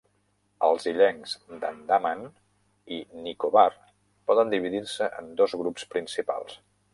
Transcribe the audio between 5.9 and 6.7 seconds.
principals.